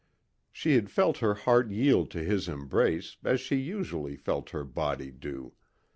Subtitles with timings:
[0.51, 5.11] She had felt her heart yield to his embrace as she usually felt her body
[5.11, 5.53] do.